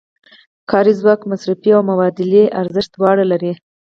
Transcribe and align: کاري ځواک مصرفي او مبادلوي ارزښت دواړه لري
کاري 0.71 0.93
ځواک 0.99 1.21
مصرفي 1.31 1.69
او 1.75 1.81
مبادلوي 1.89 2.45
ارزښت 2.61 2.91
دواړه 2.93 3.23
لري 3.31 3.53